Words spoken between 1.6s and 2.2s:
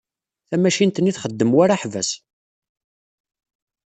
aḥbas.